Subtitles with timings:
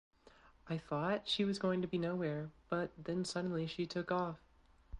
[0.67, 4.39] I thought she was going to be nowhere but then suddenly she took off.